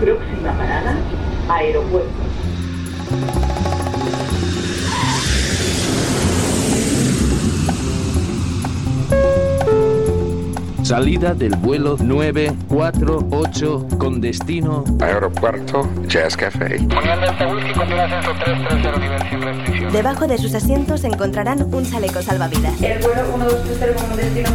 Próxima 0.00 0.52
parada, 0.58 0.96
aeropuerto. 1.48 3.39
Salida 10.90 11.34
del 11.34 11.54
vuelo 11.54 11.96
948 12.00 13.86
con 13.96 14.20
destino 14.20 14.82
Aeropuerto 15.00 15.88
Jazz 16.08 16.36
Café. 16.36 16.84
Debajo 19.92 20.26
de 20.26 20.36
sus 20.36 20.52
asientos 20.52 21.04
encontrarán 21.04 21.72
un 21.72 21.88
chaleco 21.88 22.20
salvavidas. 22.22 22.82
El 22.82 22.98
vuelo 23.04 23.22
1230 23.38 24.02
con 24.02 24.16
destino 24.16 24.50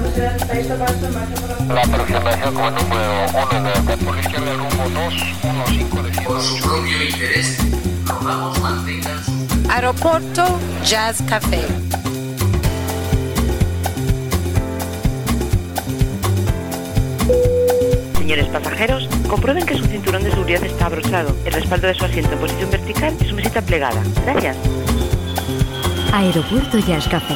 la... 1.74 1.82
Aproximación 1.84 2.54
con 2.54 2.76
número 2.76 3.14
1 3.54 3.64
de 3.88 3.98
por 4.04 4.18
izquierda 4.20 4.54
rumbo 4.56 4.90
2, 4.94 5.14
1, 5.42 5.64
5 5.70 5.98
Por 6.28 6.42
su 6.42 6.58
propio 6.60 7.02
interés, 7.02 7.60
rogamos 8.08 8.60
mantengan 8.60 9.24
su 9.24 9.32
Aeropuerto 9.70 10.60
Jazz 10.84 11.22
Café. 11.22 11.62
Señores 18.18 18.48
pasajeros, 18.48 19.08
comprueben 19.28 19.66
que 19.66 19.76
su 19.76 19.86
cinturón 19.86 20.24
de 20.24 20.32
seguridad 20.32 20.64
está 20.64 20.88
abrochado, 20.88 21.36
el 21.46 21.54
respaldo 21.54 21.88
de 21.88 21.96
su 21.96 22.06
asiento 22.06 22.34
en 22.34 22.40
posición 22.40 22.72
vertical 22.72 23.16
y 23.22 23.26
su 23.26 23.36
mesita 23.36 23.62
plegada. 23.62 24.02
Gracias. 24.26 24.58
Aeropuerto 26.14 26.80
Jazz 26.80 27.08
Café. 27.08 27.36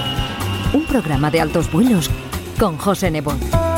Un 0.73 0.85
programa 0.85 1.29
de 1.29 1.41
altos 1.41 1.71
vuelos 1.71 2.09
con 2.57 2.77
José 2.77 3.11
Nebot. 3.11 3.68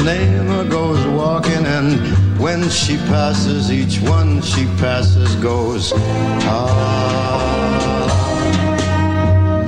Ipanema 0.00 0.64
goes 0.70 1.04
walking, 1.08 1.66
and 1.66 2.00
when 2.40 2.70
she 2.70 2.96
passes, 3.12 3.70
each 3.70 4.00
one 4.08 4.40
she 4.40 4.64
passes 4.78 5.34
goes. 5.36 5.92
Ah. 6.46 7.36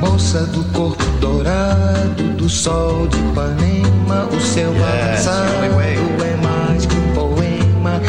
Moça 0.01 0.47
do 0.47 0.65
corpo 0.73 1.05
dourado, 1.21 2.33
do 2.39 2.49
sol 2.49 3.07
de 3.09 3.19
Ipanema, 3.19 4.25
o 4.25 4.41
seu 4.41 4.73
Yes, 4.73 5.29
avançado 5.29 5.65
é 6.25 6.37
mais 6.43 6.87
que 6.87 6.97
um 6.97 7.13
poema, 7.13 8.01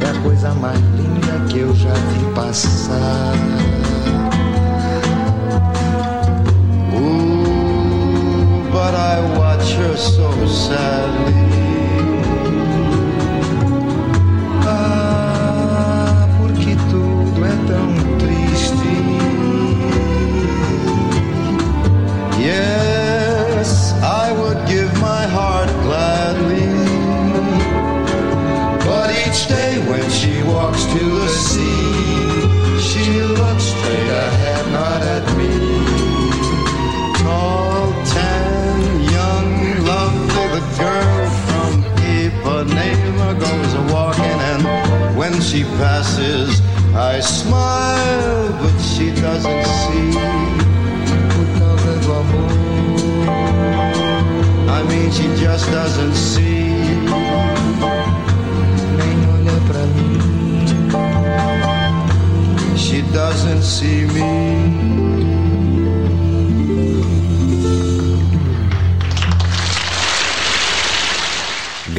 é 0.00 0.10
a 0.10 0.22
coisa 0.22 0.54
mais 0.54 0.78
linda 0.96 1.44
que 1.48 1.58
eu 1.58 1.74
já 1.74 1.92
vi 1.92 2.34
passar. 2.36 3.34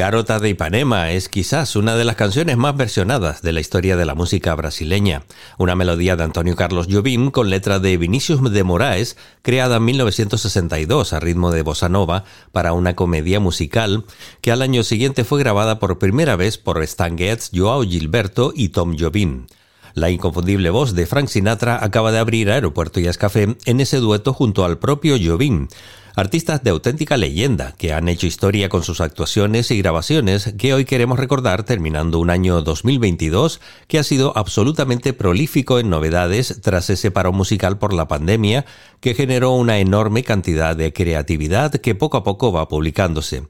Garota 0.09 0.39
de 0.39 0.49
Ipanema 0.49 1.11
es 1.11 1.29
quizás 1.29 1.75
una 1.75 1.95
de 1.95 2.03
las 2.03 2.15
canciones 2.15 2.57
más 2.57 2.75
versionadas 2.75 3.43
de 3.43 3.53
la 3.53 3.59
historia 3.59 3.95
de 3.95 4.05
la 4.05 4.15
música 4.15 4.55
brasileña, 4.55 5.21
una 5.59 5.75
melodía 5.75 6.15
de 6.15 6.23
Antonio 6.23 6.55
Carlos 6.55 6.87
Jobim 6.89 7.29
con 7.29 7.51
letra 7.51 7.77
de 7.77 7.95
Vinicius 7.95 8.41
de 8.51 8.63
Moraes, 8.63 9.17
creada 9.43 9.75
en 9.77 9.85
1962 9.85 11.13
a 11.13 11.19
ritmo 11.19 11.51
de 11.51 11.61
bossa 11.61 11.89
nova 11.89 12.23
para 12.51 12.73
una 12.73 12.95
comedia 12.95 13.39
musical 13.39 14.03
que 14.41 14.51
al 14.51 14.63
año 14.63 14.81
siguiente 14.81 15.23
fue 15.25 15.37
grabada 15.37 15.77
por 15.77 15.99
primera 15.99 16.35
vez 16.35 16.57
por 16.57 16.81
Stan 16.81 17.15
Getz, 17.15 17.51
Joao 17.53 17.83
Gilberto 17.83 18.51
y 18.55 18.69
Tom 18.69 18.97
Jobim. 18.99 19.45
La 19.93 20.09
inconfundible 20.09 20.71
voz 20.71 20.95
de 20.95 21.05
Frank 21.05 21.27
Sinatra 21.27 21.83
acaba 21.83 22.11
de 22.11 22.17
abrir 22.17 22.49
Aeropuerto 22.49 22.99
Jazz 22.99 23.19
Café 23.19 23.57
en 23.65 23.79
ese 23.79 23.97
dueto 23.97 24.33
junto 24.33 24.65
al 24.65 24.79
propio 24.79 25.17
Jobim, 25.23 25.67
artistas 26.15 26.63
de 26.63 26.69
auténtica 26.69 27.17
leyenda 27.17 27.73
que 27.77 27.93
han 27.93 28.09
hecho 28.09 28.27
historia 28.27 28.69
con 28.69 28.83
sus 28.83 29.01
actuaciones 29.01 29.71
y 29.71 29.77
grabaciones 29.77 30.53
que 30.57 30.73
hoy 30.73 30.85
queremos 30.85 31.19
recordar 31.19 31.63
terminando 31.63 32.19
un 32.19 32.29
año 32.29 32.61
2022 32.61 33.61
que 33.87 33.99
ha 33.99 34.03
sido 34.03 34.37
absolutamente 34.37 35.13
prolífico 35.13 35.79
en 35.79 35.89
novedades 35.89 36.61
tras 36.61 36.89
ese 36.89 37.11
paro 37.11 37.31
musical 37.31 37.77
por 37.77 37.93
la 37.93 38.07
pandemia 38.07 38.65
que 38.99 39.13
generó 39.13 39.51
una 39.51 39.79
enorme 39.79 40.23
cantidad 40.23 40.75
de 40.75 40.93
creatividad 40.93 41.71
que 41.71 41.95
poco 41.95 42.17
a 42.17 42.23
poco 42.23 42.51
va 42.51 42.67
publicándose. 42.67 43.43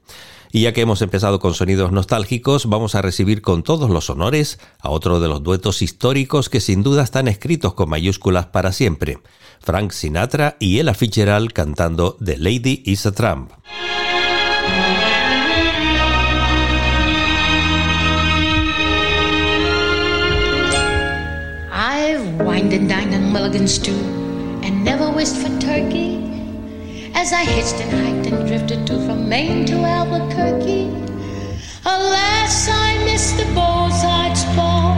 Y 0.52 0.62
ya 0.62 0.72
que 0.72 0.80
hemos 0.80 1.00
empezado 1.00 1.38
con 1.38 1.54
sonidos 1.54 1.92
nostálgicos, 1.92 2.66
vamos 2.66 2.96
a 2.96 3.02
recibir 3.02 3.40
con 3.40 3.62
todos 3.62 3.88
los 3.88 4.10
honores 4.10 4.58
a 4.80 4.90
otro 4.90 5.20
de 5.20 5.28
los 5.28 5.44
duetos 5.44 5.80
históricos 5.80 6.48
que 6.48 6.60
sin 6.60 6.82
duda 6.82 7.04
están 7.04 7.28
escritos 7.28 7.74
con 7.74 7.88
mayúsculas 7.88 8.46
para 8.46 8.72
siempre. 8.72 9.18
Frank 9.62 9.92
Sinatra 9.92 10.56
y 10.58 10.78
Ella 10.78 10.94
Fitzgerald 10.94 11.52
cantando 11.52 12.16
The 12.18 12.38
Lady 12.38 12.82
is 12.86 13.04
a 13.04 13.12
Tramp. 13.12 13.52
I've 21.70 22.40
wined 22.40 22.72
and 22.72 22.88
dined 22.88 23.14
on 23.14 23.30
Mulligan 23.30 23.68
stew 23.68 23.92
and 24.62 24.82
never 24.82 25.10
wished 25.10 25.36
for 25.36 25.50
turkey. 25.60 26.18
As 27.14 27.32
I 27.34 27.44
hitched 27.44 27.80
and 27.82 27.92
hiked 27.92 28.32
and 28.32 28.48
drifted 28.48 28.86
to 28.86 28.94
from 29.04 29.28
Maine 29.28 29.66
to 29.66 29.76
Albuquerque. 29.84 30.88
Alas, 31.84 32.68
I 32.70 32.96
missed 33.04 33.36
the 33.36 33.44
bullseye 33.54 34.32
spot, 34.34 34.96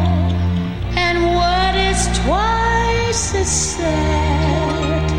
and 0.96 1.34
what 1.34 1.74
is 1.74 2.06
twice 2.24 2.61
as 3.12 3.74
sad? 3.76 5.10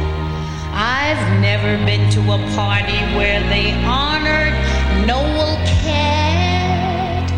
I've 0.73 1.41
never 1.41 1.77
been 1.85 2.09
to 2.13 2.21
a 2.21 2.39
party 2.55 2.97
where 3.15 3.39
they 3.53 3.71
honored 3.85 4.53
Noel 5.05 5.57
Cat. 5.83 7.29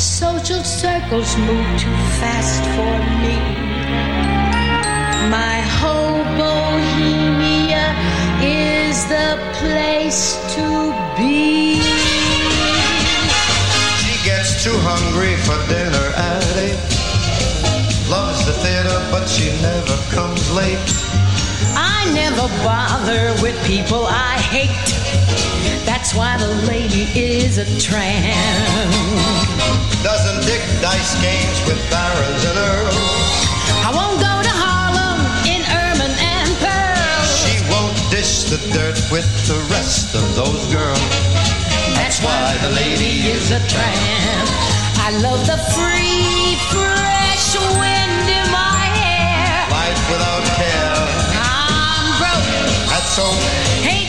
Social 0.00 0.64
circles 0.64 1.36
move 1.36 1.68
too 1.78 1.98
fast 2.20 2.64
for 2.74 2.94
me. 3.20 3.36
My 5.28 5.60
whole 5.76 6.24
bohemia 6.40 7.92
is 8.40 9.04
the 9.12 9.36
place 9.60 10.40
to 10.54 10.64
be. 11.18 11.82
She 14.00 14.14
gets 14.24 14.64
too 14.64 14.78
hungry 14.88 15.36
for 15.44 15.58
dinner 15.68 16.17
theater, 18.62 18.98
but 19.10 19.26
she 19.28 19.50
never 19.62 19.96
comes 20.10 20.50
late. 20.52 20.78
I 21.74 22.10
never 22.14 22.48
bother 22.64 23.34
with 23.42 23.56
people 23.66 24.06
I 24.06 24.38
hate. 24.38 24.88
That's 25.84 26.14
why 26.14 26.36
the 26.38 26.48
lady 26.66 27.06
is 27.14 27.58
a 27.58 27.66
tramp. 27.80 28.92
Doesn't 30.02 30.46
dick 30.46 30.62
dice 30.80 31.14
games 31.22 31.58
with 31.66 31.80
barons 31.90 32.42
and 32.50 32.58
earls. 32.58 33.38
I 33.86 33.90
won't 33.94 34.18
go 34.20 34.34
to 34.48 34.54
Harlem 34.64 35.20
in 35.46 35.62
ermine 35.66 36.16
and 36.18 36.50
pearls. 36.62 37.30
She 37.42 37.56
won't 37.72 37.96
dish 38.10 38.50
the 38.52 38.58
dirt 38.74 38.98
with 39.10 39.28
the 39.46 39.58
rest 39.74 40.14
of 40.14 40.24
those 40.34 40.62
girls. 40.72 41.02
That's 41.98 42.22
why 42.22 42.56
the 42.62 42.70
lady 42.74 43.28
is 43.34 43.50
a 43.50 43.60
tramp. 43.68 44.48
I 45.06 45.10
love 45.22 45.46
the 45.46 45.58
free, 45.74 46.56
fresh 46.70 47.56
wind. 47.78 47.97
So, 53.18 53.32
hey 53.82 54.07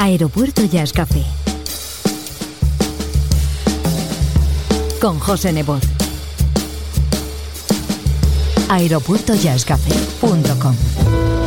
Aeropuerto 0.00 0.64
Jazz 0.64 0.92
Café. 0.92 1.24
Con 5.00 5.18
José 5.18 5.52
Nebot. 5.52 5.82
aeropuertojazzcafé.com 8.68 11.37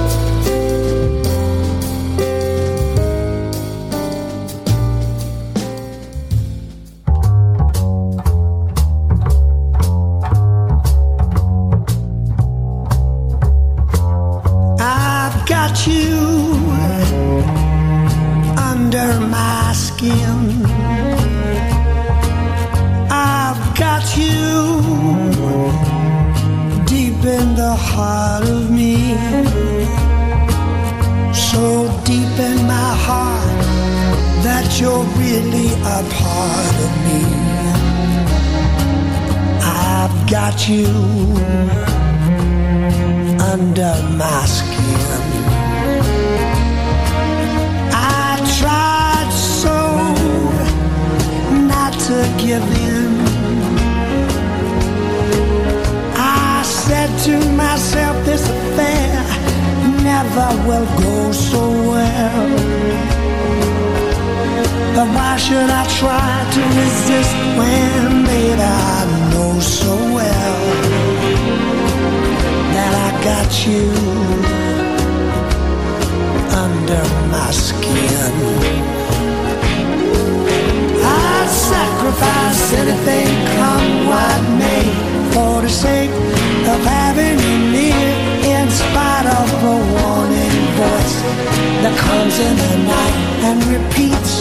in 92.41 92.55
the 92.57 92.77
night 92.95 93.17
and 93.47 93.59
repeats, 93.75 94.33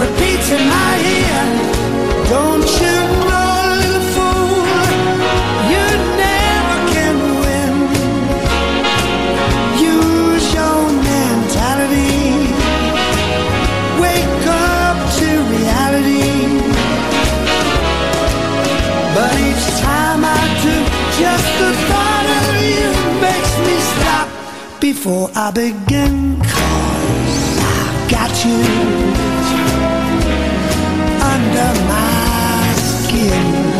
repeats 0.00 0.48
in 0.56 0.62
my 0.76 0.92
ear. 1.16 1.42
Don't 2.34 2.68
you 2.82 2.96
know, 3.28 3.52
little 3.82 4.06
fool, 4.14 4.64
you 5.72 5.86
never 6.24 6.78
can 6.94 7.16
win. 7.42 7.74
Use 9.92 10.46
your 10.58 10.80
mentality. 11.12 12.24
Wake 14.04 14.46
up 14.48 14.98
to 15.18 15.28
reality. 15.54 16.32
But 19.16 19.32
each 19.48 19.66
time 19.84 20.22
I 20.24 20.42
do, 20.64 20.76
just 21.20 21.48
the 21.60 21.70
thought 21.88 22.26
of 22.40 22.46
you 22.72 22.88
makes 23.26 23.52
me 23.66 23.76
stop 23.92 24.28
before 24.80 25.28
I 25.34 25.50
begin 25.50 26.43
you 28.44 28.60
under 31.32 31.70
my 31.88 32.74
skin. 32.76 33.73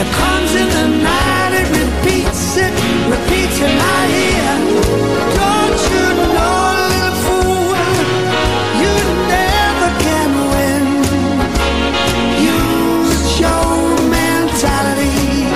It 0.00 0.06
comes 0.12 0.54
in 0.54 0.68
the 0.78 0.86
night, 1.02 1.52
it 1.60 1.68
repeats, 1.74 2.56
it 2.56 2.72
repeats 3.10 3.58
in 3.66 3.72
my 3.84 4.02
ear. 4.30 4.52
Don't 5.40 5.80
you 5.92 6.06
know, 6.36 6.58
little 6.92 7.16
fool, 7.26 7.74
you 8.82 8.94
never 9.36 9.90
can 10.06 10.30
win. 10.54 10.84
Use 12.38 13.40
your 13.42 13.74
mentality. 14.06 15.50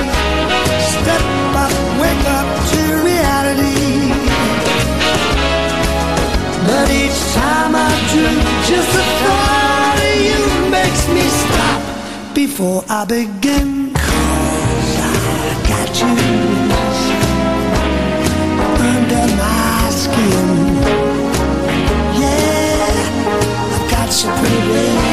Step 0.91 1.25
up, 1.63 1.75
wake 2.03 2.27
up 2.39 2.49
to 2.73 2.81
reality. 3.11 4.11
But 6.67 6.91
each 6.91 7.21
time 7.39 7.73
I 7.77 7.91
do, 8.13 8.27
just 8.67 8.91
the 8.99 9.05
thought 9.23 9.99
of 10.11 10.17
you 10.29 10.43
makes 10.69 11.03
me 11.15 11.25
stop 11.43 12.35
before 12.35 12.83
I 12.89 13.05
begin 13.05 14.02
you 16.01 16.33
pretty 24.37 25.12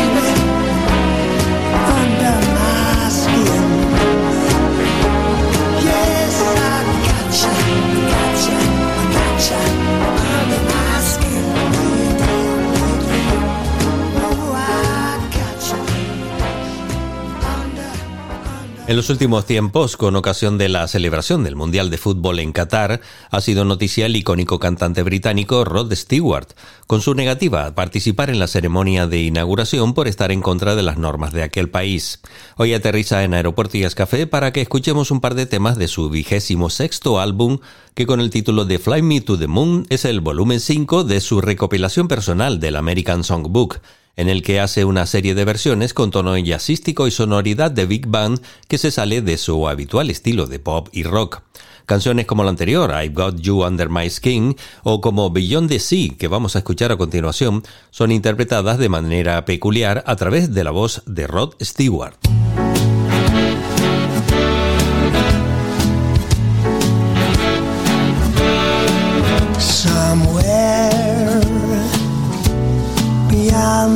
En 18.89 18.96
los 18.96 19.12
últimos 19.12 19.46
tiempos, 19.46 19.98
con 19.98 20.15
ocasión 20.15 20.58
de 20.58 20.67
la 20.67 20.88
celebración 20.88 21.43
del 21.43 21.55
Mundial 21.55 21.91
de 21.91 22.00
Fútbol 22.00 22.39
en 22.39 22.51
Qatar, 22.51 23.01
ha 23.29 23.39
sido 23.39 23.63
noticia 23.63 24.08
el 24.08 24.15
icónico 24.15 24.58
cantante 24.58 25.03
británico 25.03 25.63
Rod 25.63 25.93
Stewart, 25.93 26.50
con 26.88 27.00
su 27.00 27.13
negativa 27.13 27.67
a 27.67 27.75
participar 27.75 28.31
en 28.31 28.39
la 28.39 28.48
ceremonia 28.48 29.05
de 29.05 29.22
inauguración 29.22 29.93
por 29.93 30.08
estar 30.08 30.31
en 30.31 30.41
contra 30.41 30.74
de 30.74 30.81
las 30.81 30.98
normas 30.98 31.34
de 31.34 31.43
aquel 31.43 31.69
país. 31.69 32.19
Hoy 32.58 32.74
aterriza 32.74 33.24
en 33.24 33.36
Aeropuertillas 33.36 33.93
Café 33.93 34.25
para 34.25 34.51
que 34.51 34.62
escuchemos 34.62 35.12
un 35.12 35.22
par 35.22 35.36
de 35.36 35.46
temas 35.46 35.77
de 35.77 35.88
su 35.88 36.10
vigésimo 36.10 36.72
sexto 36.72 37.19
álbum, 37.19 37.60
que 37.93 38.08
con 38.08 38.19
el 38.19 38.31
título 38.31 38.65
de 38.65 38.79
Fly 38.79 39.03
Me 39.03 39.22
to 39.22 39.38
the 39.38 39.46
Moon 39.46 39.86
es 39.91 40.03
el 40.03 40.19
volumen 40.19 40.60
5 40.60 41.03
de 41.03 41.22
su 41.22 41.41
recopilación 41.41 42.08
personal 42.08 42.60
del 42.60 42.75
American 42.75 43.24
Songbook 43.24 43.81
en 44.20 44.28
el 44.28 44.44
que 44.44 44.60
hace 44.60 44.84
una 44.84 45.06
serie 45.06 45.34
de 45.34 45.46
versiones 45.46 45.94
con 45.94 46.12
tono 46.12 46.38
jazzístico 46.38 47.08
y 47.08 47.12
sonoridad 47.12 47.72
de 47.72 47.86
big 47.86 48.06
band 48.06 48.42
que 48.68 48.78
se 48.78 48.92
sale 48.92 49.22
de 49.22 49.38
su 49.38 49.70
habitual 49.70 50.10
estilo 50.10 50.46
de 50.46 50.60
pop 50.60 50.90
y 50.92 51.04
rock. 51.04 51.42
Canciones 51.86 52.26
como 52.26 52.44
la 52.44 52.50
anterior, 52.50 52.92
I've 52.92 53.14
Got 53.14 53.40
You 53.40 53.64
Under 53.64 53.88
My 53.88 54.10
Skin, 54.10 54.58
o 54.84 55.00
como 55.00 55.30
Beyond 55.30 55.70
the 55.70 55.80
Sea, 55.80 56.10
que 56.18 56.28
vamos 56.28 56.58
a 56.58 56.60
escuchar 56.60 56.92
a 56.92 56.98
continuación, 56.98 57.64
son 57.92 58.12
interpretadas 58.12 58.78
de 58.78 58.90
manera 58.90 59.46
peculiar 59.46 60.04
a 60.06 60.18
través 60.18 60.54
de 60.54 60.66
la 60.66 60.72
voz 60.72 61.02
de 61.06 61.26
Rod 61.26 61.54
Stewart. 61.62 62.18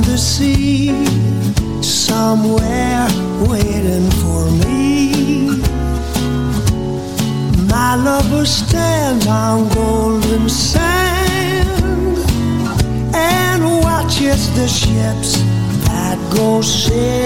The 0.01 0.17
sea, 0.17 0.89
somewhere 1.81 3.07
waiting 3.47 4.09
for 4.21 4.43
me. 4.62 5.62
My 7.67 7.95
lover 7.95 8.45
stands 8.45 9.27
on 9.27 9.69
golden 9.73 10.50
sand 10.50 12.17
and 13.13 13.63
watches 13.83 14.53
the 14.55 14.67
ships 14.67 15.38
that 15.85 16.17
go 16.35 16.62
sailing 16.62 17.23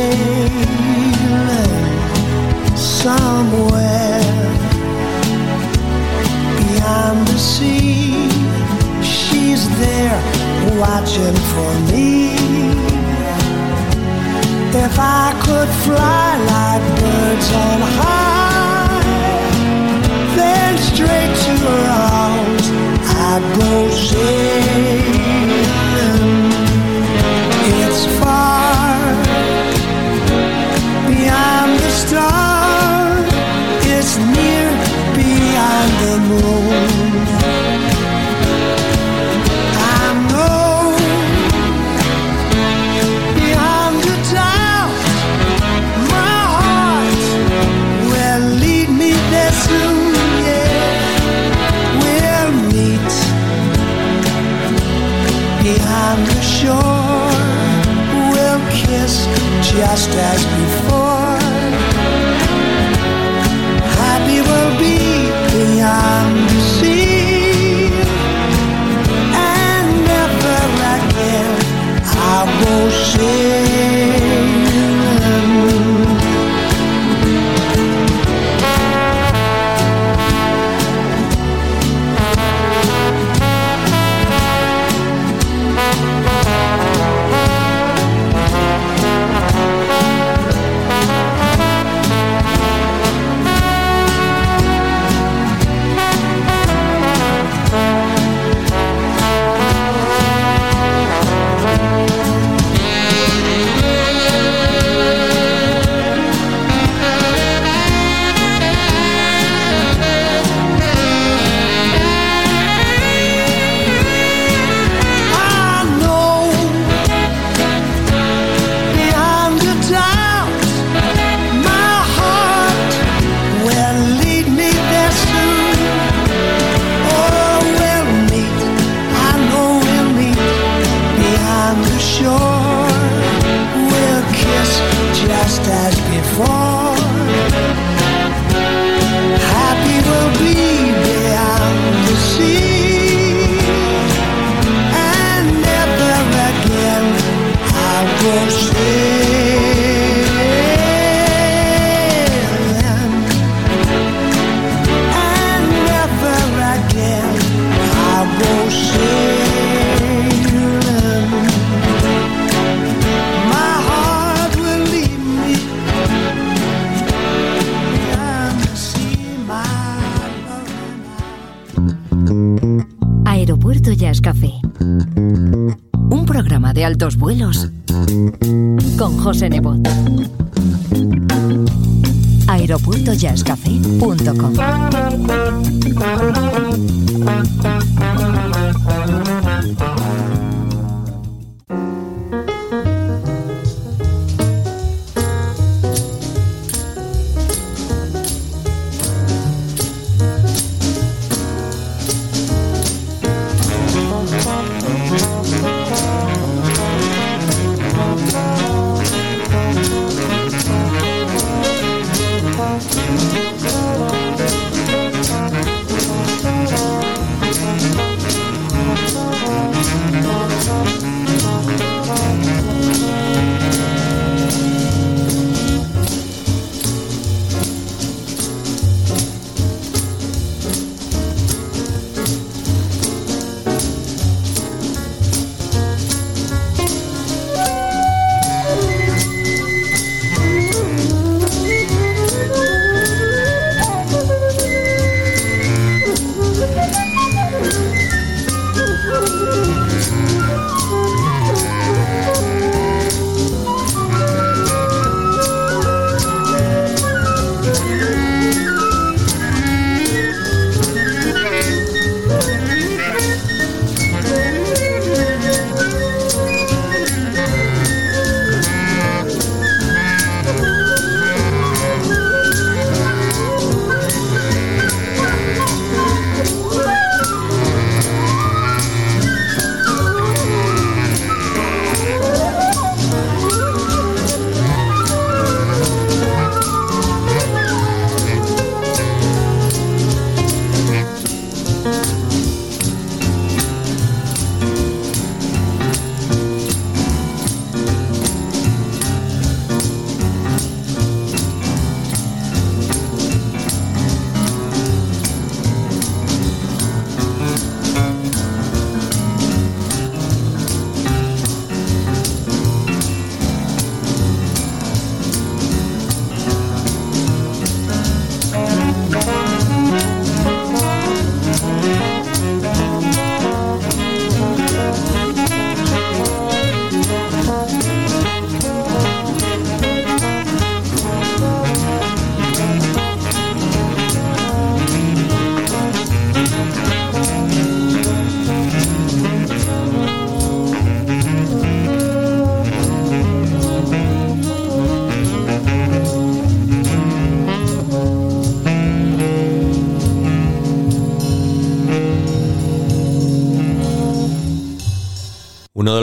as 60.19 60.57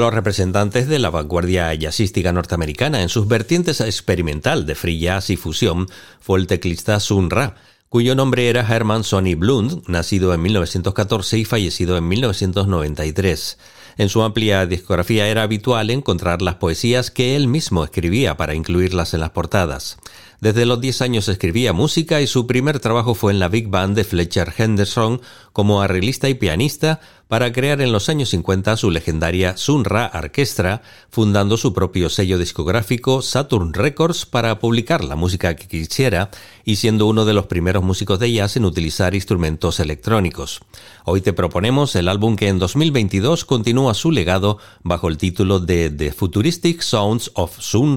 los 0.04 0.12
representantes 0.12 0.86
de 0.86 0.98
la 0.98 1.08
vanguardia 1.08 1.72
jazzística 1.72 2.30
norteamericana 2.30 3.00
en 3.00 3.08
sus 3.08 3.26
vertientes 3.26 3.80
experimental 3.80 4.66
de 4.66 4.74
free 4.74 4.98
jazz 4.98 5.30
y 5.30 5.38
fusión 5.38 5.86
fue 6.20 6.38
el 6.38 6.46
teclista 6.46 7.00
Sun 7.00 7.30
Ra, 7.30 7.54
cuyo 7.88 8.14
nombre 8.14 8.50
era 8.50 8.68
Herman 8.68 9.02
Sonny 9.02 9.34
Blund, 9.34 9.82
nacido 9.86 10.34
en 10.34 10.42
1914 10.42 11.38
y 11.38 11.46
fallecido 11.46 11.96
en 11.96 12.06
1993. 12.06 13.58
En 13.96 14.10
su 14.10 14.22
amplia 14.22 14.66
discografía 14.66 15.26
era 15.26 15.42
habitual 15.42 15.88
encontrar 15.88 16.42
las 16.42 16.56
poesías 16.56 17.10
que 17.10 17.34
él 17.34 17.48
mismo 17.48 17.82
escribía 17.82 18.36
para 18.36 18.54
incluirlas 18.54 19.14
en 19.14 19.20
las 19.20 19.30
portadas. 19.30 19.96
Desde 20.40 20.66
los 20.66 20.80
10 20.80 21.02
años 21.02 21.28
escribía 21.28 21.72
música 21.72 22.20
y 22.20 22.26
su 22.26 22.46
primer 22.46 22.80
trabajo 22.80 23.14
fue 23.14 23.32
en 23.32 23.38
la 23.38 23.48
Big 23.48 23.68
Band 23.68 23.96
de 23.96 24.04
Fletcher 24.04 24.52
Henderson 24.56 25.20
como 25.52 25.80
arreglista 25.80 26.28
y 26.28 26.34
pianista 26.34 27.00
para 27.28 27.52
crear 27.52 27.80
en 27.80 27.92
los 27.92 28.08
años 28.08 28.28
50 28.30 28.76
su 28.76 28.90
legendaria 28.90 29.56
Sun 29.56 29.84
Ra 29.84 30.10
Orchestra, 30.14 30.82
fundando 31.10 31.56
su 31.56 31.72
propio 31.72 32.08
sello 32.08 32.38
discográfico 32.38 33.22
Saturn 33.22 33.72
Records 33.72 34.26
para 34.26 34.58
publicar 34.58 35.02
la 35.02 35.16
música 35.16 35.56
que 35.56 35.66
quisiera 35.66 36.30
y 36.64 36.76
siendo 36.76 37.06
uno 37.06 37.24
de 37.24 37.34
los 37.34 37.46
primeros 37.46 37.82
músicos 37.82 38.18
de 38.18 38.32
jazz 38.32 38.56
en 38.56 38.64
utilizar 38.64 39.14
instrumentos 39.14 39.80
electrónicos. 39.80 40.60
Hoy 41.04 41.20
te 41.22 41.32
proponemos 41.32 41.96
el 41.96 42.08
álbum 42.08 42.36
que 42.36 42.48
en 42.48 42.58
2022 42.58 43.44
continúa 43.44 43.94
su 43.94 44.10
legado 44.10 44.58
bajo 44.82 45.08
el 45.08 45.18
título 45.18 45.60
de 45.60 45.90
The 45.90 46.12
Futuristic 46.12 46.82
Sounds 46.82 47.30
of 47.34 47.58
Sun 47.58 47.96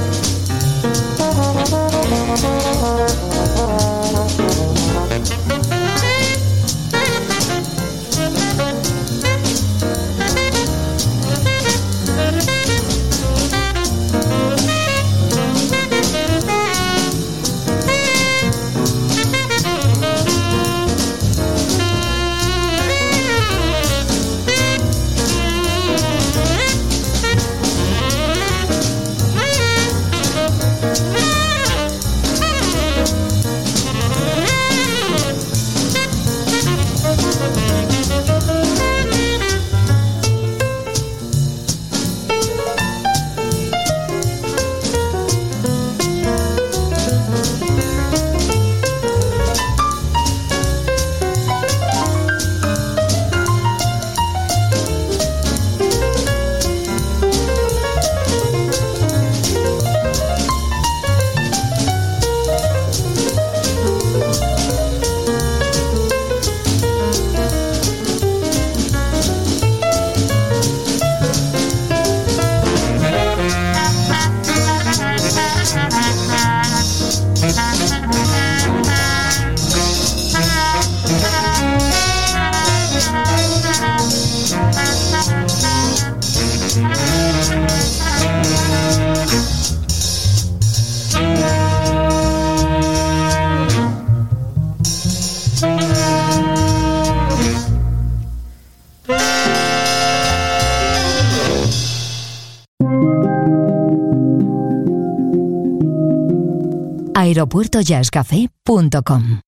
aeropuertojazzcafé.com. 107.31 109.41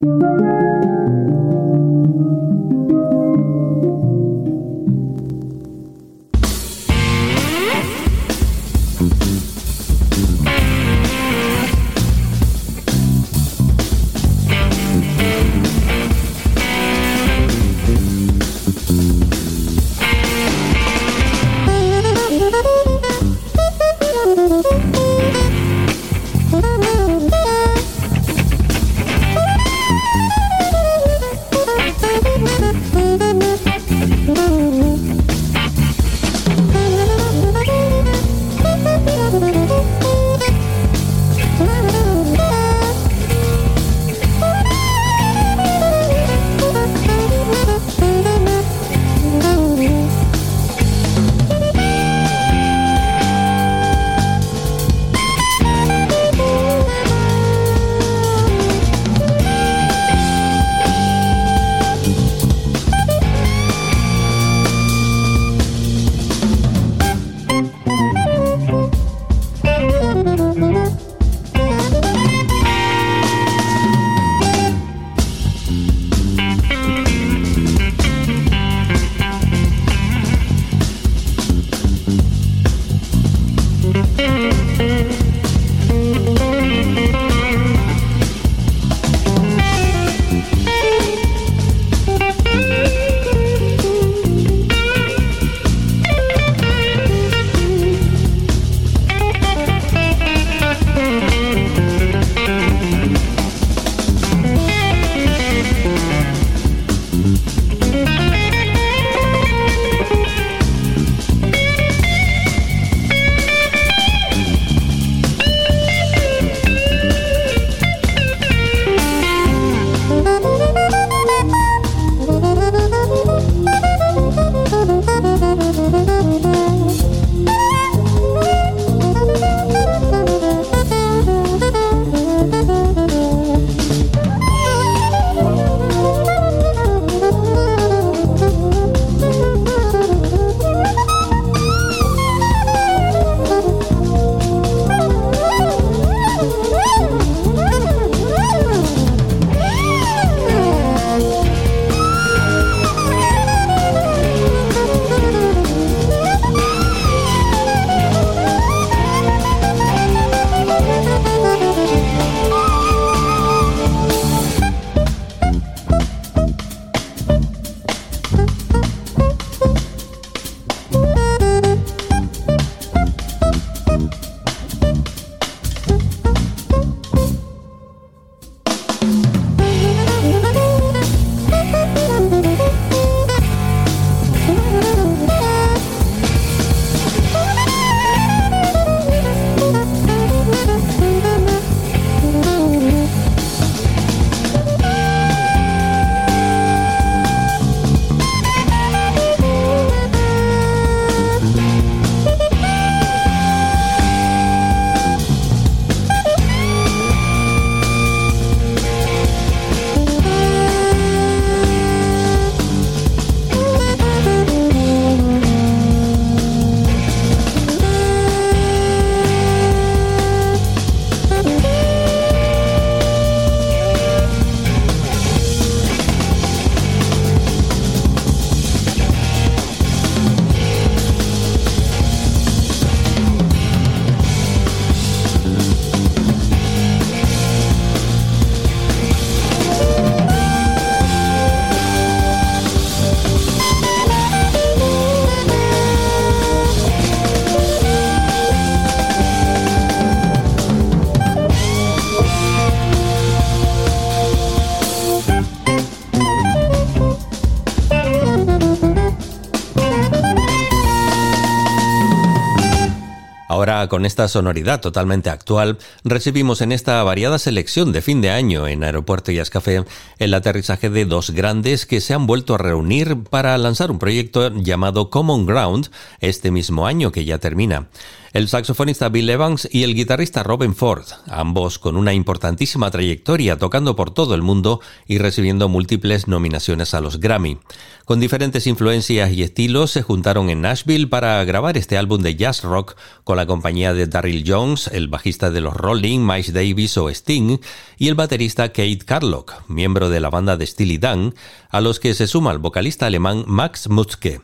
con 263.93 264.07
esta 264.07 264.27
sonoridad 264.27 264.81
totalmente 264.81 265.29
actual, 265.29 265.77
recibimos 266.03 266.61
en 266.61 266.71
esta 266.71 267.03
variada 267.03 267.37
selección 267.37 267.91
de 267.91 268.01
fin 268.01 268.21
de 268.21 268.31
año 268.31 268.67
en 268.67 268.83
Aeropuerto 268.83 269.31
y 269.31 269.37
Café 269.51 269.85
el 270.17 270.33
aterrizaje 270.33 270.89
de 270.89 271.05
dos 271.05 271.29
grandes 271.29 271.85
que 271.85 272.01
se 272.01 272.15
han 272.15 272.25
vuelto 272.25 272.55
a 272.55 272.57
reunir 272.57 273.15
para 273.29 273.55
lanzar 273.59 273.91
un 273.91 273.99
proyecto 273.99 274.49
llamado 274.49 275.11
Common 275.11 275.45
Ground 275.45 275.91
este 276.21 276.49
mismo 276.49 276.87
año 276.87 277.11
que 277.11 277.23
ya 277.23 277.37
termina. 277.37 277.87
El 278.33 278.47
saxofonista 278.47 279.09
Bill 279.09 279.29
Evans 279.29 279.69
y 279.71 279.83
el 279.83 279.93
guitarrista 279.93 280.41
Robin 280.41 280.73
Ford, 280.73 281.05
ambos 281.27 281.77
con 281.77 281.95
una 281.95 282.13
importantísima 282.15 282.89
trayectoria 282.89 283.59
tocando 283.59 283.95
por 283.95 284.11
todo 284.11 284.33
el 284.33 284.41
mundo 284.41 284.81
y 285.07 285.19
recibiendo 285.19 285.69
múltiples 285.69 286.27
nominaciones 286.27 286.95
a 286.95 287.01
los 287.01 287.19
Grammy. 287.19 287.59
Con 288.05 288.19
diferentes 288.19 288.65
influencias 288.65 289.31
y 289.31 289.43
estilos 289.43 289.91
se 289.91 290.01
juntaron 290.01 290.49
en 290.49 290.61
Nashville 290.61 291.07
para 291.07 291.43
grabar 291.45 291.77
este 291.77 291.95
álbum 291.95 292.23
de 292.23 292.35
jazz 292.35 292.63
rock 292.63 292.95
con 293.23 293.37
la 293.37 293.45
compañía 293.45 293.93
de 293.93 294.07
Daryl 294.07 294.43
Jones, 294.45 294.87
el 294.87 295.09
bajista 295.09 295.51
de 295.51 295.61
los 295.61 295.75
Rolling, 295.75 296.21
Miles 296.21 296.53
Davis 296.53 296.97
o 296.97 297.09
Sting, 297.09 297.59
y 297.99 298.07
el 298.07 298.15
baterista 298.15 298.69
Kate 298.69 299.03
Carlock, 299.05 299.53
miembro 299.67 300.09
de 300.09 300.19
la 300.19 300.31
banda 300.31 300.57
de 300.57 300.65
Steely 300.65 300.97
Dan, 300.97 301.35
a 301.69 301.81
los 301.81 301.99
que 301.99 302.15
se 302.15 302.25
suma 302.25 302.51
el 302.51 302.57
vocalista 302.57 303.05
alemán 303.05 303.43
Max 303.45 303.89
Mutzke. 303.89 304.41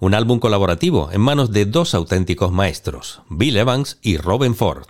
Un 0.00 0.14
álbum 0.14 0.38
colaborativo 0.38 1.10
en 1.12 1.20
manos 1.20 1.52
de 1.52 1.66
dos 1.66 1.94
auténticos 1.94 2.52
maestros, 2.52 3.20
Bill 3.28 3.56
Evans 3.56 3.98
y 4.02 4.16
Robin 4.16 4.54
Ford. 4.54 4.86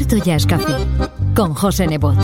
Aeropuerto 0.00 0.24
Jazz 0.24 0.46
Café 0.46 0.72
con 1.34 1.52
José 1.52 1.86
Nebot. 1.86 2.16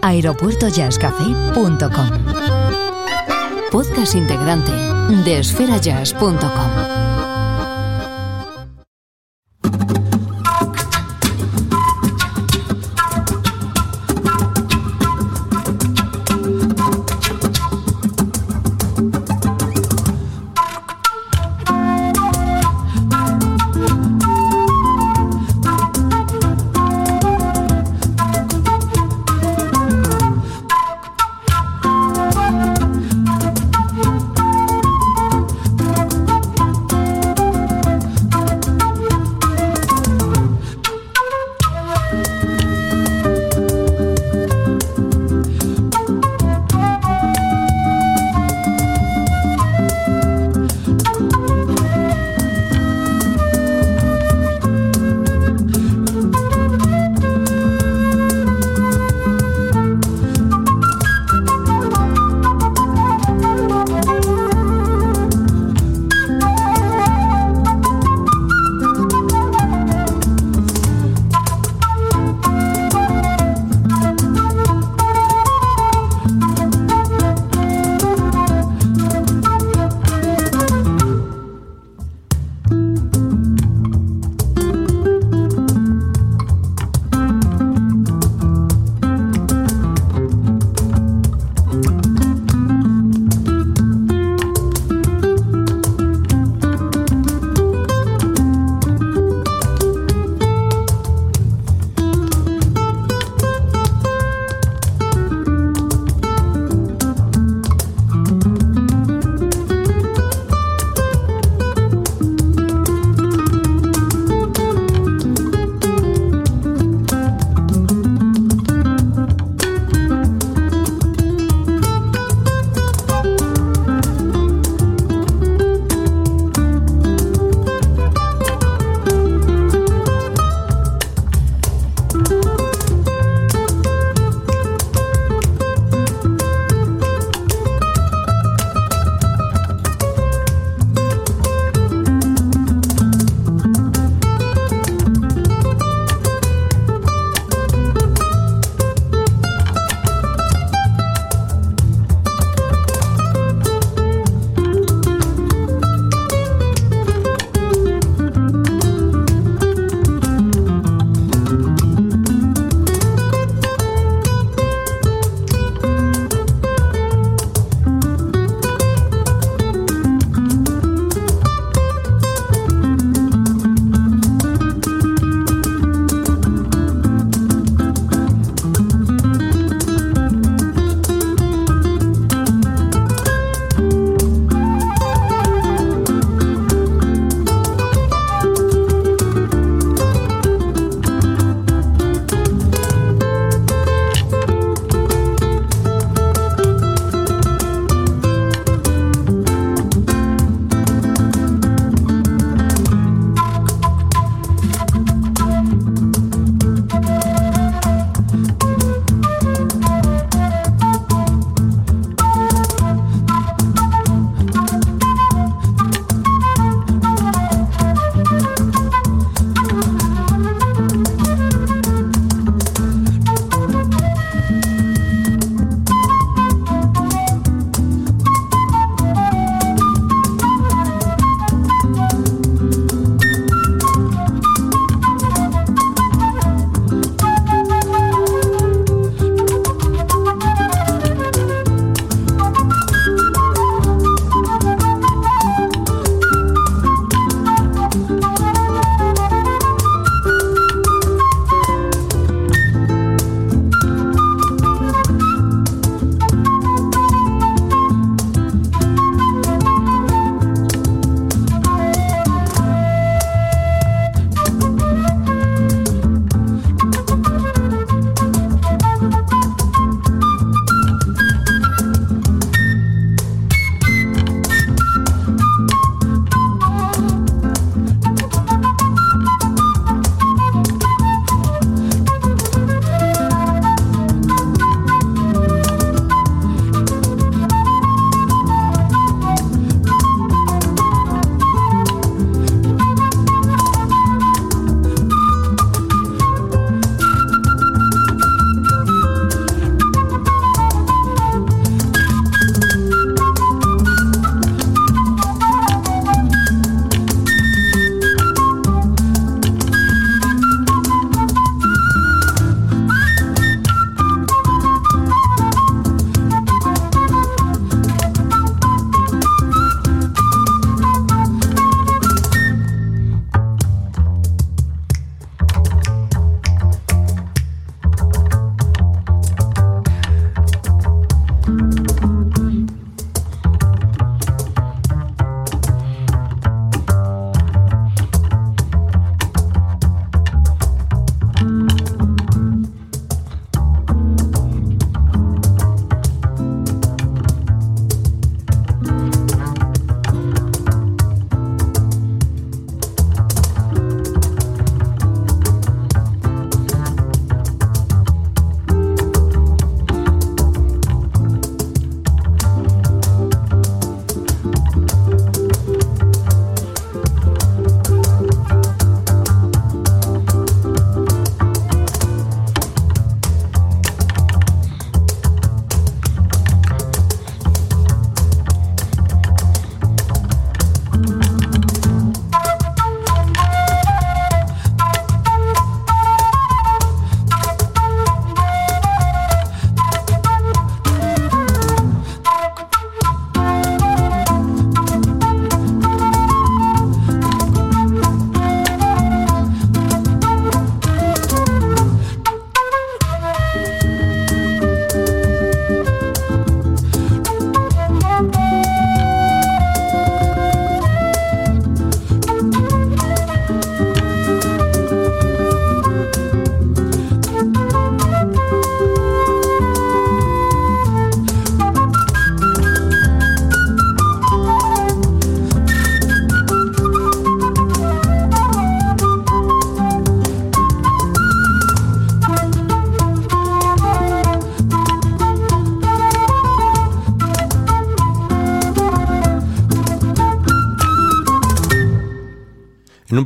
aeropuertojazzcafé.com 0.00 2.08
Podcast 3.70 4.14
integrante 4.14 4.72
de 5.24 5.40
esferajazz.com 5.40 7.07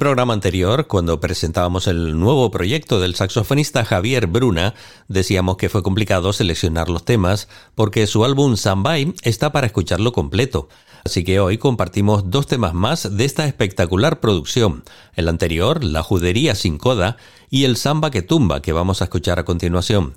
programa 0.02 0.34
anterior, 0.34 0.88
cuando 0.88 1.20
presentábamos 1.20 1.86
el 1.86 2.18
nuevo 2.18 2.50
proyecto 2.50 2.98
del 2.98 3.14
saxofonista 3.14 3.84
Javier 3.84 4.26
Bruna, 4.26 4.74
decíamos 5.06 5.56
que 5.58 5.68
fue 5.68 5.84
complicado 5.84 6.32
seleccionar 6.32 6.88
los 6.88 7.04
temas 7.04 7.46
porque 7.76 8.08
su 8.08 8.24
álbum 8.24 8.56
Sambay 8.56 9.14
está 9.22 9.52
para 9.52 9.68
escucharlo 9.68 10.12
completo. 10.12 10.68
Así 11.04 11.22
que 11.22 11.38
hoy 11.38 11.56
compartimos 11.56 12.30
dos 12.30 12.48
temas 12.48 12.74
más 12.74 13.16
de 13.16 13.24
esta 13.24 13.46
espectacular 13.46 14.18
producción. 14.18 14.82
El 15.14 15.28
anterior, 15.28 15.84
La 15.84 16.02
Judería 16.02 16.56
sin 16.56 16.78
Coda, 16.78 17.16
y 17.48 17.62
el 17.62 17.76
Samba 17.76 18.10
que 18.10 18.22
tumba, 18.22 18.60
que 18.60 18.72
vamos 18.72 19.02
a 19.02 19.04
escuchar 19.04 19.38
a 19.38 19.44
continuación 19.44 20.14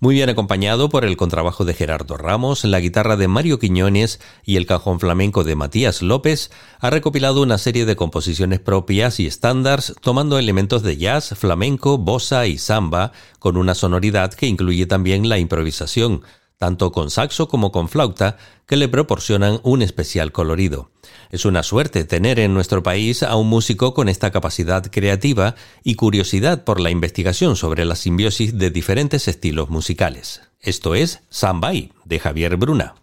muy 0.00 0.14
bien 0.14 0.28
acompañado 0.28 0.88
por 0.88 1.04
el 1.04 1.16
contrabajo 1.16 1.64
de 1.64 1.74
Gerardo 1.74 2.16
Ramos, 2.16 2.64
la 2.64 2.80
guitarra 2.80 3.16
de 3.16 3.28
Mario 3.28 3.58
Quiñones 3.58 4.20
y 4.44 4.56
el 4.56 4.66
cajón 4.66 5.00
flamenco 5.00 5.44
de 5.44 5.56
Matías 5.56 6.02
López, 6.02 6.50
ha 6.80 6.90
recopilado 6.90 7.42
una 7.42 7.58
serie 7.58 7.86
de 7.86 7.96
composiciones 7.96 8.60
propias 8.60 9.20
y 9.20 9.26
estándares 9.26 9.94
tomando 10.00 10.38
elementos 10.38 10.82
de 10.82 10.96
jazz, 10.96 11.34
flamenco, 11.36 11.98
bossa 11.98 12.46
y 12.46 12.58
samba, 12.58 13.12
con 13.38 13.56
una 13.56 13.74
sonoridad 13.74 14.32
que 14.34 14.46
incluye 14.46 14.86
también 14.86 15.28
la 15.28 15.38
improvisación, 15.38 16.22
tanto 16.58 16.92
con 16.92 17.10
saxo 17.10 17.48
como 17.48 17.72
con 17.72 17.88
flauta, 17.88 18.36
que 18.66 18.76
le 18.76 18.88
proporcionan 18.88 19.60
un 19.62 19.82
especial 19.82 20.32
colorido. 20.32 20.90
Es 21.30 21.44
una 21.44 21.62
suerte 21.62 22.04
tener 22.04 22.38
en 22.38 22.54
nuestro 22.54 22.82
país 22.82 23.22
a 23.22 23.36
un 23.36 23.48
músico 23.48 23.92
con 23.94 24.08
esta 24.08 24.30
capacidad 24.30 24.84
creativa 24.90 25.54
y 25.82 25.96
curiosidad 25.96 26.64
por 26.64 26.80
la 26.80 26.90
investigación 26.90 27.56
sobre 27.56 27.84
la 27.84 27.96
simbiosis 27.96 28.56
de 28.56 28.70
diferentes 28.70 29.28
estilos 29.28 29.68
musicales. 29.68 30.42
Esto 30.60 30.94
es 30.94 31.20
Sambay, 31.28 31.92
de 32.04 32.18
Javier 32.18 32.56
Bruna. 32.56 32.94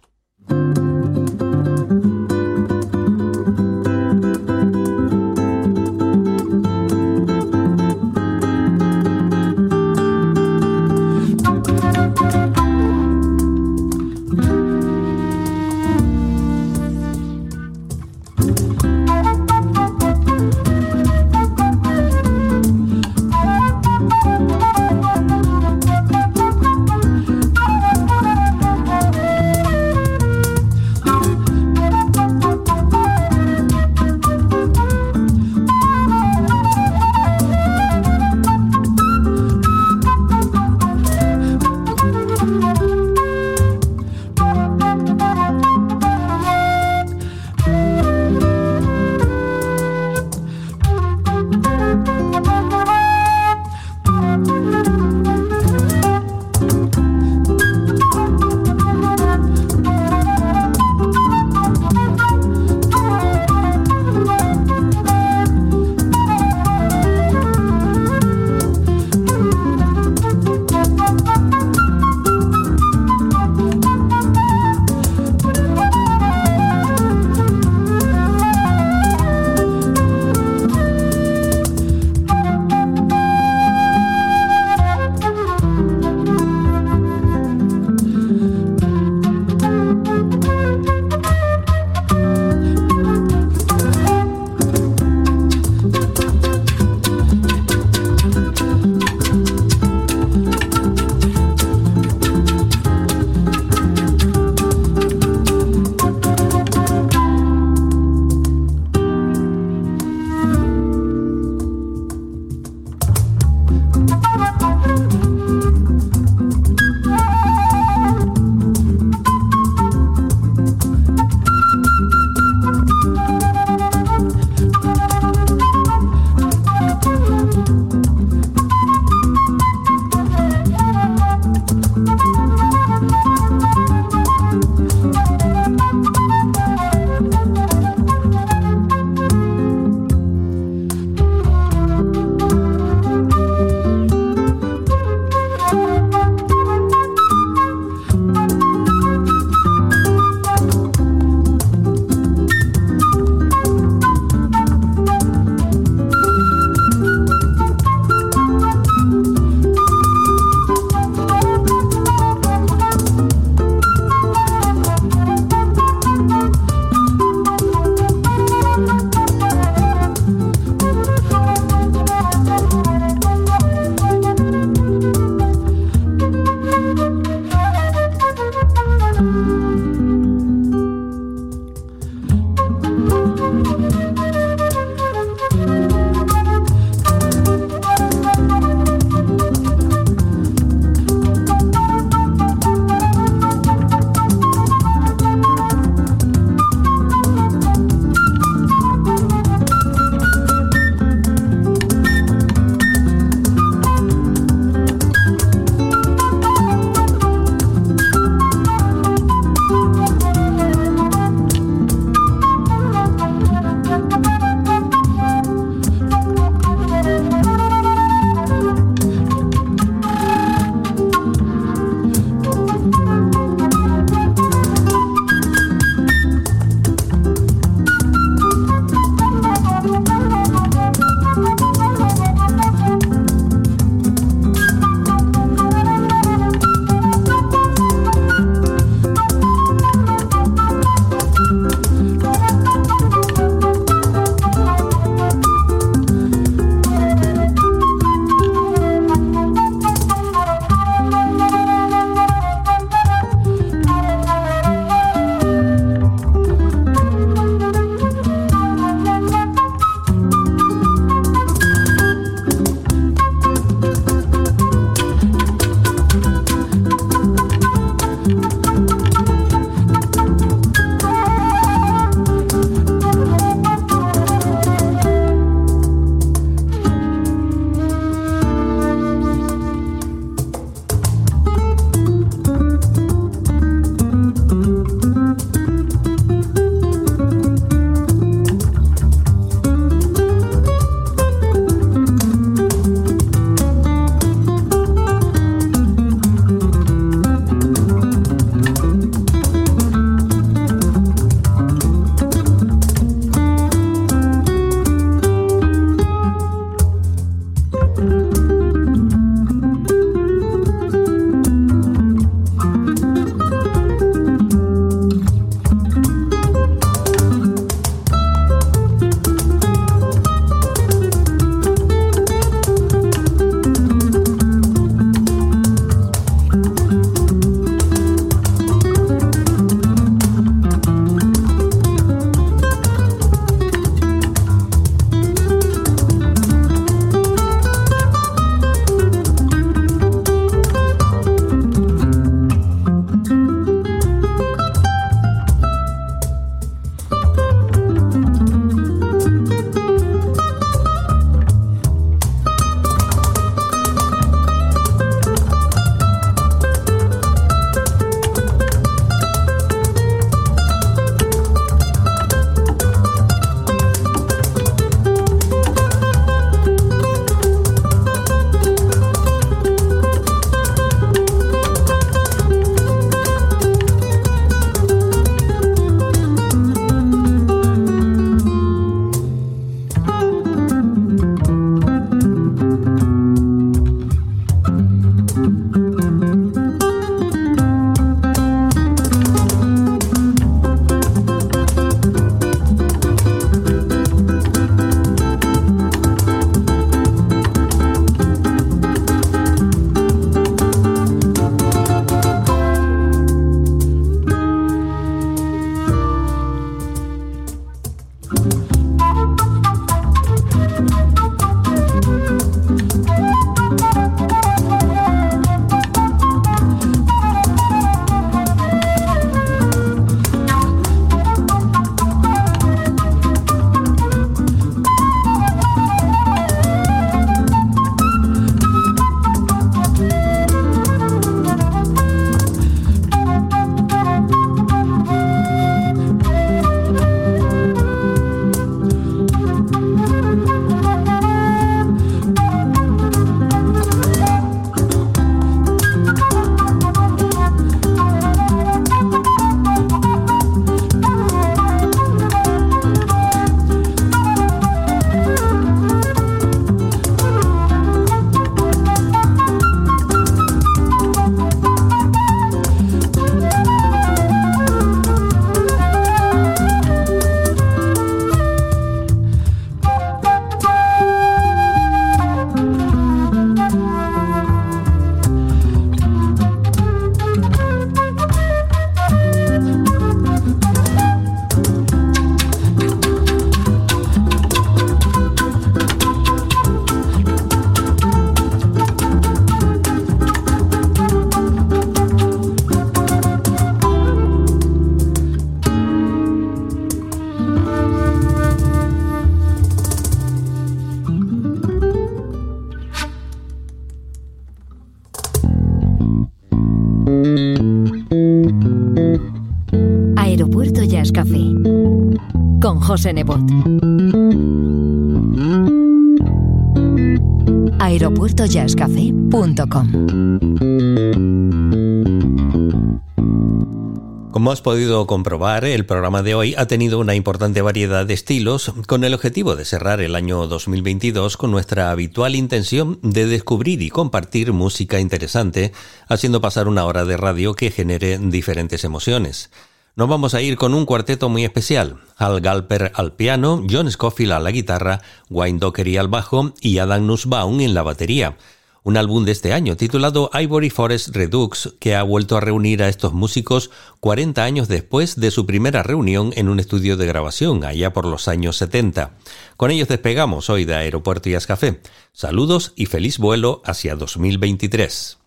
Como 524.32 524.52
has 524.52 524.62
podido 524.62 525.06
comprobar, 525.08 525.66
el 525.66 525.86
programa 525.86 526.24
de 526.24 526.34
hoy 526.36 526.56
ha 526.58 526.66
tenido 526.66 526.99
una 526.99 527.16
importante 527.16 527.62
variedad 527.62 528.06
de 528.06 528.14
estilos 528.14 528.74
con 528.88 529.04
el 529.04 529.14
objetivo 529.14 529.56
de 529.56 529.66
cerrar 529.66 530.02
el 530.02 530.16
año 530.16 530.47
2022 530.47 531.38
con 531.38 531.52
nuestra 531.52 531.91
habitual 531.91 532.36
intención 532.36 532.97
de 533.04 533.28
descubrir 533.28 533.82
y 533.82 533.89
compartir 533.89 534.52
música 534.52 534.99
interesante, 534.99 535.74
haciendo 536.08 536.41
pasar 536.41 536.68
una 536.68 536.86
hora 536.86 537.06
de 537.06 537.18
radio 537.18 537.54
que 537.54 537.72
genere 537.72 538.18
diferentes 538.18 538.84
emociones. 538.84 539.52
Nos 539.95 540.10
vamos 540.10 540.34
a 540.34 540.41
ir 540.41 540.58
con 540.58 540.74
un 540.74 540.86
cuarteto 540.86 541.30
muy 541.30 541.45
especial. 541.45 541.97
Al 542.18 542.41
Galper 542.41 542.91
al 542.95 543.14
piano, 543.14 543.64
John 543.70 543.91
Scofield 543.91 544.32
a 544.32 544.39
la 544.39 544.52
guitarra, 544.52 545.02
Wayne 545.30 545.60
Dockery 545.60 545.97
al 545.97 546.08
bajo 546.08 546.54
y 546.62 546.80
Adam 546.80 547.06
Nussbaum 547.06 547.62
en 547.62 547.74
la 547.74 547.84
batería 547.84 548.38
un 548.84 548.98
álbum 548.98 549.26
de 549.26 549.32
este 549.32 549.54
año 549.54 549.78
titulado 549.78 550.30
Ivory 550.34 550.70
Forest 550.70 551.16
Redux, 551.16 551.76
que 551.80 551.96
ha 551.96 552.04
vuelto 552.04 552.38
a 552.38 552.42
reunir 552.42 552.82
a 552.82 552.90
estos 552.90 553.14
músicos 553.14 553.70
40 554.00 554.44
años 554.44 554.68
después 554.68 555.20
de 555.20 555.32
su 555.32 555.46
primera 555.46 555.84
reunión 555.84 556.32
en 556.36 556.50
un 556.50 556.60
estudio 556.60 556.98
de 556.98 557.06
grabación, 557.06 557.64
allá 557.64 557.94
por 557.94 558.06
los 558.06 558.28
años 558.28 558.58
70. 558.58 559.18
Con 559.58 559.72
ellos 559.72 559.88
despegamos 559.88 560.50
hoy 560.50 560.66
de 560.66 560.76
Aeropuerto 560.76 561.30
y 561.30 561.38
Café. 561.38 561.82
Saludos 562.12 562.74
y 562.76 562.88
feliz 562.88 563.18
vuelo 563.18 563.62
hacia 563.66 563.96
2023. 563.96 565.18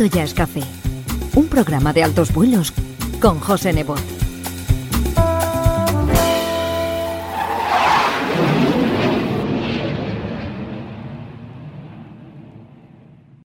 Aeropuerto 0.00 0.18
Jazz 0.18 0.32
Café, 0.32 0.62
un 1.34 1.46
programa 1.46 1.92
de 1.92 2.02
altos 2.02 2.32
vuelos 2.32 2.72
con 3.20 3.38
José 3.38 3.72
Nebot. 3.72 4.19